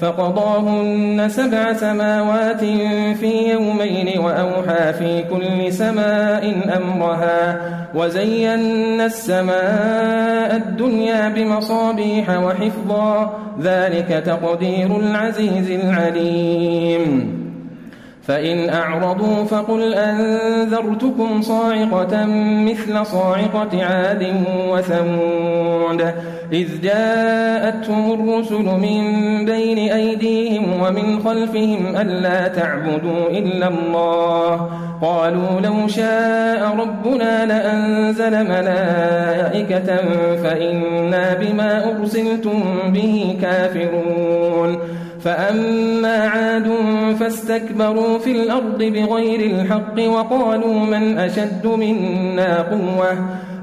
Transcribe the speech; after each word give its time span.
فقضاهن 0.00 1.28
سبع 1.28 1.72
سماوات 1.72 2.60
في 3.20 3.50
يومين 3.50 4.18
وأوحى 4.18 4.92
في 4.92 5.24
كل 5.30 5.72
سماء 5.72 6.54
أمرها 6.76 7.60
وزينا 7.94 9.06
السماء 9.06 10.56
الدنيا 10.56 11.28
بمصابيح 11.28 12.30
وحفظا 12.30 13.32
ذلك 13.62 14.22
تقدير 14.26 14.96
العزيز 14.96 15.70
العليم. 15.70 17.36
فإن 18.22 18.68
أعرضوا 18.70 19.44
فقل 19.44 19.94
أنذرتكم 19.94 21.42
صاعقة 21.42 22.26
مثل 22.66 23.06
صاعقة 23.06 23.84
عاد 23.84 24.44
وثمود. 24.68 26.12
إذ 26.52 26.80
جاءتهم 26.82 28.12
الرسل 28.12 28.64
من 28.64 29.02
بين 29.44 29.92
أيديهم 29.92 30.64
ومن 30.82 31.20
خلفهم 31.24 31.96
ألا 31.96 32.48
تعبدوا 32.48 33.28
إلا 33.30 33.68
الله. 33.68 34.70
قالوا 35.02 35.60
لو 35.64 35.88
شاء 35.88 36.76
ربنا 36.78 37.46
لأنزل 37.46 38.30
ملائكة 38.30 39.96
فإنا 40.42 41.34
بما 41.34 41.90
أرسلتم 41.90 42.62
به 42.88 43.36
كافرون. 43.42 44.78
فأما 45.20 46.16
عاد 46.16 46.70
فاستكبروا 47.20 48.18
في 48.18 48.32
الأرض 48.32 48.78
بغير 48.78 49.40
الحق 49.40 50.08
وقالوا 50.08 50.80
من 50.80 51.18
أشد 51.18 51.66
منا 51.66 52.62
قوة. 52.62 53.12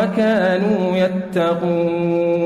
وكانوا 0.00 0.96
يتقون. 0.96 2.40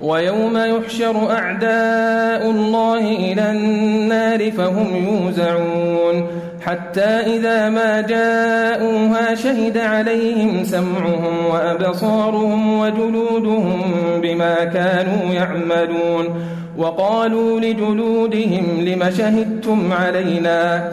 ويوم 0.00 0.56
يحشر 0.56 1.30
أعداء 1.30 2.50
الله 2.50 2.98
إلى 2.98 3.50
النار 3.50 4.50
فهم 4.50 4.86
يوزعون. 4.96 6.26
حتى 6.60 7.00
إذا 7.00 7.68
ما 7.68 8.00
جاءوها 8.00 9.34
شهد 9.34 9.78
عليهم 9.78 10.64
سمعهم 10.64 11.46
وأبصارهم 11.50 12.78
وجلودهم 12.78 13.82
بما 14.22 14.64
كانوا 14.64 15.34
يعملون. 15.34 16.28
وقالوا 16.76 17.60
لجلودهم 17.60 18.80
لم 18.80 19.10
شهدتم 19.18 19.92
علينا؟ 19.92 20.92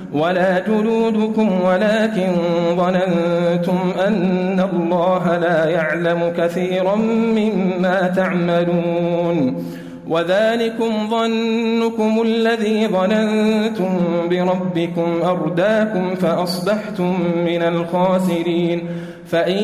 جلودكم 0.67 1.61
ولكن 1.65 2.31
ظننتم 2.77 3.79
أن 4.07 4.69
الله 4.73 5.37
لا 5.37 5.69
يعلم 5.69 6.33
كثيرا 6.37 6.95
مما 7.35 8.13
تعملون 8.15 9.63
وذلكم 10.07 11.09
ظنكم 11.09 12.21
الذي 12.21 12.87
ظننتم 12.87 13.99
بربكم 14.29 15.21
أرداكم 15.23 16.15
فأصبحتم 16.15 17.17
من 17.45 17.61
الخاسرين 17.61 18.87
فإن 19.27 19.63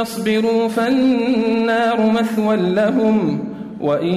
يصبروا 0.00 0.68
فالنار 0.68 2.10
مثوى 2.10 2.56
لهم 2.56 3.38
وإن 3.80 4.14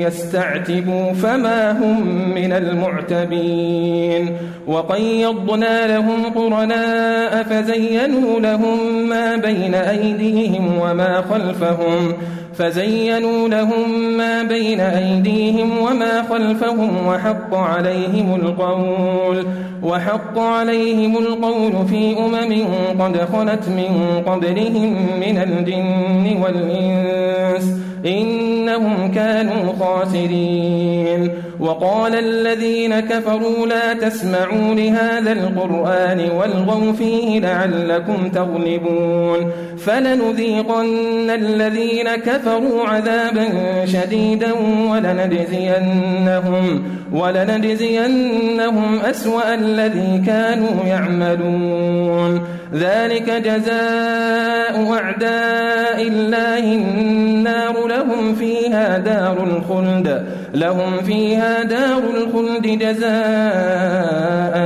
يستعتبوا 0.00 1.12
فما 1.12 1.72
هم 1.72 2.06
من 2.34 2.52
المعتبين 2.52 4.36
وقيضنا 4.66 5.86
لهم 5.86 6.24
قرناء 6.34 7.42
فزينوا 7.42 8.40
لهم 8.40 9.08
ما 9.08 9.36
بين 9.36 9.74
أيديهم 9.74 10.78
وما 10.80 11.22
خلفهم 11.30 12.12
فزينوا 12.54 13.48
لهم 13.48 14.16
ما 14.16 14.42
بين 14.42 14.80
أيديهم 14.80 15.78
وما 15.78 16.22
خلفهم 16.22 17.06
وحق 17.06 17.54
عليهم 17.54 18.34
القول 18.34 19.46
وحق 19.82 20.38
عليهم 20.38 21.16
القول 21.16 21.86
في 21.86 22.16
أمم 22.18 22.64
قد 23.02 23.16
خلت 23.16 23.68
من 23.68 24.22
قبلهم 24.26 24.96
من 25.20 25.38
الجن 25.38 26.42
والإنس 26.42 27.82
إنهم 28.06 29.12
كانوا 29.14 29.72
خاسرين. 29.80 31.30
وقال 31.62 32.14
الذين 32.14 33.00
كفروا 33.00 33.66
لا 33.66 33.92
تسمعوا 33.92 34.74
لهذا 34.74 35.32
القرآن 35.32 36.30
والغوا 36.36 36.92
فيه 36.92 37.40
لعلكم 37.40 38.28
تغلبون 38.28 39.50
فلنذيقن 39.78 41.30
الذين 41.30 42.08
كفروا 42.26 42.84
عذابا 42.86 43.48
شديدا 43.84 44.52
ولنجزينهم 44.90 46.82
ولنجزينهم 47.12 49.00
أسوأ 49.00 49.54
الذي 49.54 50.22
كانوا 50.26 50.84
يعملون 50.86 52.42
ذلك 52.74 53.30
جزاء 53.30 54.92
أعداء 54.92 56.02
الله 56.02 56.58
النار 56.58 57.86
لهم 57.86 58.34
فيها 58.34 58.98
دار 58.98 59.44
الخلد 59.44 60.41
لهم 60.54 61.02
فيها 61.02 61.62
دار 61.62 62.02
الخلد 62.16 62.66
جزاء 62.78 64.56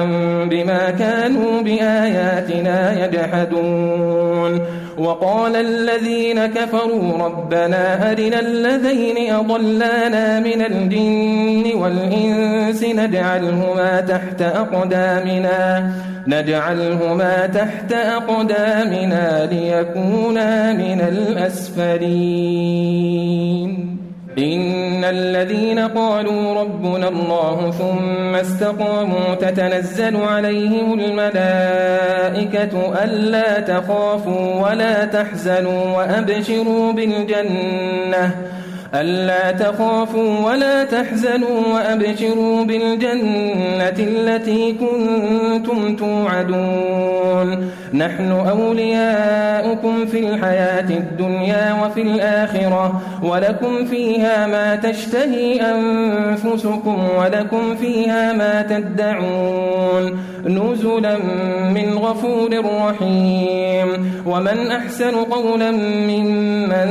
بما 0.50 0.90
كانوا 0.98 1.62
بآياتنا 1.62 3.04
يجحدون. 3.04 4.60
وقال 4.98 5.56
الذين 5.56 6.46
كفروا 6.46 7.18
ربنا 7.26 8.12
أرنا 8.12 8.40
الذين 8.40 9.32
أضلانا 9.32 10.40
من 10.40 10.62
الجن 10.62 11.64
والإنس 11.74 12.84
نجعلهما 12.84 14.00
تحت 14.00 14.42
أقدامنا 14.42 15.92
نجعلهما 16.26 17.46
تحت 17.46 17.92
أقدامنا 17.92 19.46
ليكونا 19.52 20.72
من 20.72 21.00
الأسفلين. 21.00 22.56
إن 24.38 24.65
الذين 25.10 25.78
قالوا 25.78 26.60
ربنا 26.60 27.08
الله 27.08 27.70
ثم 27.70 28.34
استقاموا 28.34 29.34
تتنزل 29.40 30.16
عليهم 30.16 31.00
الملائكة 31.00 32.72
ألا 33.04 33.60
تخافوا 33.60 34.68
ولا 34.68 35.04
تحزنوا 35.04 35.96
وأبشروا 35.96 36.92
بالجنة 36.92 38.30
ألا 39.00 39.50
تخافوا 39.50 40.46
ولا 40.46 40.84
تحزنوا 40.84 41.60
وأبشروا 41.74 42.64
بالجنة 42.64 43.98
التي 43.98 44.72
كنتم 44.72 45.96
توعدون. 45.96 47.70
نحن 47.94 48.30
أولياؤكم 48.30 50.06
في 50.06 50.18
الحياة 50.18 50.90
الدنيا 50.90 51.76
وفي 51.84 52.02
الآخرة 52.02 53.02
ولكم 53.22 53.84
فيها 53.84 54.46
ما 54.46 54.76
تشتهي 54.76 55.60
أنفسكم 55.60 57.08
ولكم 57.18 57.76
فيها 57.76 58.32
ما 58.32 58.62
تدعون. 58.62 60.18
نزلا 60.44 61.18
من 61.74 61.98
غفور 61.98 62.50
رحيم. 62.64 64.22
ومن 64.26 64.70
أحسن 64.70 65.14
قولا 65.14 65.70
ممن 66.10 66.88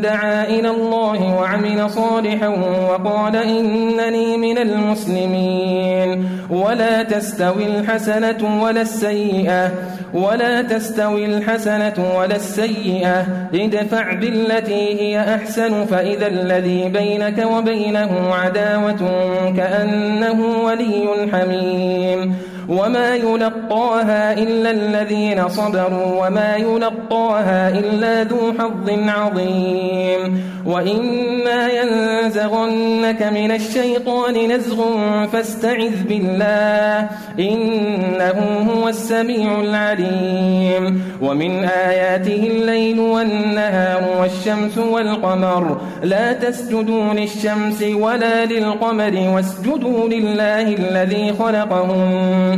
دعا 0.00 0.44
إلى 0.44 0.70
الله 0.70 1.40
وعمل 1.48 1.90
صالحا 1.90 2.48
وقال 2.48 3.36
إنني 3.36 4.36
من 4.36 4.58
المسلمين. 4.58 6.28
ولا 6.50 7.02
تستوي 7.02 7.66
الحسنة 7.66 8.62
ولا 8.62 8.80
السيئة. 8.80 9.72
ولا 10.14 10.62
تستوي 10.62 11.24
الحسنة 11.26 12.16
ولا 12.18 12.36
السيئة. 12.36 13.26
ادفع 13.54 14.12
بالتي 14.12 15.00
هي 15.00 15.34
أحسن. 15.34 15.84
فإذا 15.84 16.26
الذي 16.26 16.88
بينك 16.88 17.46
وبينه 17.52 18.34
عداوة 18.34 19.00
كأنه 19.56 20.64
ولي 20.64 21.28
حميم. 21.32 22.34
وما 22.68 23.16
يلقاها 23.16 24.32
إلا 24.32 24.70
الذين 24.70 25.48
صبروا 25.48 26.26
وما 26.26 26.56
يلقاها 26.56 27.78
إلا 27.78 28.24
ذو 28.24 28.52
حظ 28.58 28.90
عظيم 28.90 30.42
وإما 30.66 31.68
ينزغنك 31.68 33.22
من 33.22 33.50
الشيطان 33.50 34.52
نزغ 34.52 34.84
فاستعذ 35.26 36.04
بالله 36.08 37.08
إنه 37.38 38.70
هو 38.70 38.88
السميع 38.88 39.60
العليم 39.60 41.02
ومن 41.22 41.64
آياته 41.64 42.50
الليل 42.50 43.00
والنهار 43.00 44.20
والشمس 44.20 44.78
والقمر 44.78 45.80
لا 46.02 46.32
تسجدوا 46.32 47.14
للشمس 47.14 47.82
ولا 47.82 48.44
للقمر 48.44 49.32
واسجدوا 49.34 50.08
لله 50.08 50.74
الذي 50.74 51.32
خلقهم 51.32 52.57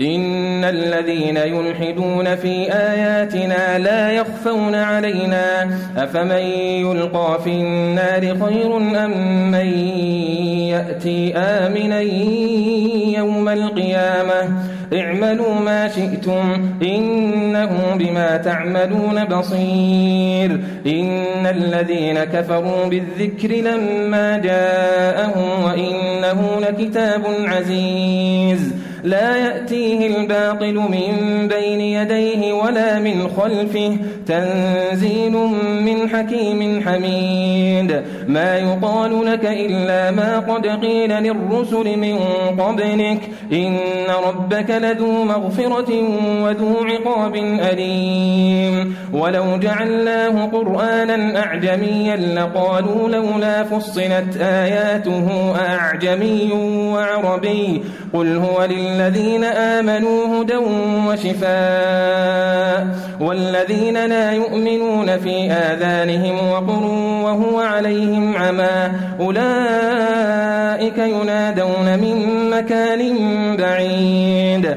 إن 0.00 0.64
الذين 0.64 1.36
يلحدون 1.36 2.36
في 2.36 2.72
آياتنا 2.72 3.78
لا 3.78 4.10
يخفون 4.10 4.74
علينا 4.74 5.70
أفمن 5.96 6.42
يلقى 6.82 7.38
في 7.44 7.50
النار 7.50 8.20
خير 8.20 8.76
أم 8.76 9.50
من 9.50 9.66
يأتي 10.68 11.36
آمنا 11.36 12.00
يوم 13.18 13.48
القيامة 13.48 14.48
اعملوا 14.94 15.54
ما 15.54 15.88
شئتم 15.88 16.70
إنه 16.82 17.96
بما 17.98 18.36
تعملون 18.36 19.24
بصير 19.24 20.60
إن 20.86 21.46
الذين 21.46 22.24
كفروا 22.24 22.86
بالذكر 22.86 23.48
لما 23.48 24.38
جاءهم 24.38 25.64
وإنه 25.64 26.60
لكتاب 26.60 27.22
عزيز 27.44 28.74
لا 29.04 29.36
يأتيه 29.36 30.16
الباطل 30.16 30.74
من 30.74 31.08
بين 31.48 31.80
يديه 31.80 32.52
ولا 32.52 32.98
من 32.98 33.28
خلفه. 33.28 33.96
تنزيل 34.26 35.32
من 35.82 36.08
حكيم 36.08 36.82
حميد. 36.86 38.02
ما 38.28 38.58
يقال 38.58 39.26
لك 39.26 39.44
إلا 39.44 40.10
ما 40.10 40.38
قد 40.38 40.66
قيل 40.66 41.10
للرسل 41.10 41.98
من 41.98 42.18
قبلك. 42.60 43.20
إن 43.52 43.76
ربك 44.28 44.70
لذو 44.70 45.24
مغفرة 45.24 45.92
وذو 46.42 46.76
عقاب 46.84 47.34
أليم. 47.72 48.96
ولو 49.12 49.44
جعلناه 49.56 50.46
قرآنا 50.46 51.38
أعجميا 51.38 52.16
لقالوا 52.16 53.08
لولا 53.08 53.64
فصلت 53.64 54.36
آياته 54.40 55.54
أعجمي 55.68 56.52
وعربي. 56.92 57.82
قل 58.14 58.36
هو 58.36 58.64
للذين 58.94 59.44
آمنوا 59.44 60.42
هدى 60.42 60.56
وشفاء 61.08 62.86
والذين 63.20 64.06
لا 64.06 64.32
يؤمنون 64.32 65.18
في 65.18 65.52
آذانهم 65.52 66.50
وقر 66.50 66.84
وهو 67.24 67.60
عليهم 67.60 68.36
عمى 68.36 68.90
أولئك 69.20 70.98
ينادون 70.98 71.98
من 71.98 72.50
مكان 72.50 73.16
بعيد 73.56 74.76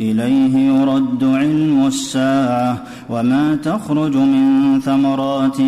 إليه 0.00 0.56
يرد 0.56 1.24
علم 1.24 1.86
الساعة 1.86 2.82
وما 3.10 3.58
تخرج 3.64 4.16
من 4.16 4.80
ثمرات 4.80 5.60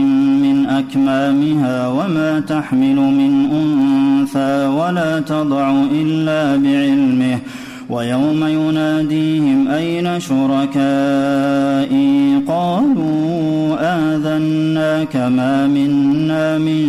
من 0.43 0.66
أكمامها 0.66 1.88
وما 1.88 2.40
تحمل 2.40 2.97
من 2.97 3.50
أنثى 3.52 4.66
ولا 4.66 5.21
تضع 5.21 5.83
إلا 5.93 6.57
بعلمه 6.57 7.38
ويوم 7.90 8.45
يناديهم 8.45 9.69
أين 9.69 10.21
شركائي؟ 10.21 10.64
قالوا 12.49 13.76
آذناك 13.81 15.16
ما 15.16 15.66
منا 15.66 16.59
من 16.59 16.88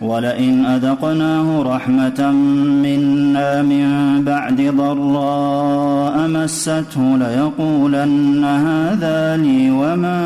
ولئن 0.00 0.66
أذقناه 0.66 1.62
رحمة 1.62 2.30
منا 2.82 3.62
من 3.62 3.86
بعد 4.24 4.60
ضراء 4.76 6.28
مسته 6.28 7.16
ليقولن 7.18 8.44
هذا 8.44 9.36
لي 9.36 9.70
وما 9.70 10.20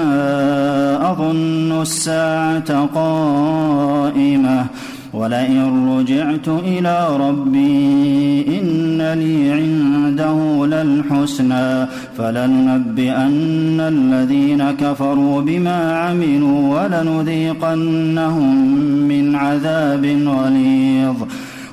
أظن 1.10 1.82
الساعة 1.82 2.84
قائمة. 2.94 4.66
ولئن 5.12 5.88
رجعت 5.98 6.48
إلى 6.48 7.16
ربي 7.16 8.46
إن 8.58 8.98
لي 9.18 9.52
عنده 9.52 10.66
للحسنى 10.66 11.86
فلننبئن 12.18 13.80
الذين 13.80 14.70
كفروا 14.70 15.40
بما 15.40 15.98
عملوا 15.98 16.82
ولنذيقنهم 16.82 18.56
من 19.08 19.34
عذاب 19.36 20.04
غليظ 20.26 21.16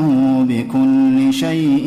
إنه 0.00 0.46
بكل 0.48 1.34
شيء 1.34 1.86